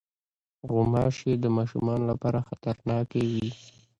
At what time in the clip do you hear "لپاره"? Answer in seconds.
2.09-2.39